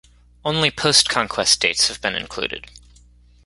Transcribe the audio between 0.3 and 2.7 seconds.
Only post-conquest dates have been included.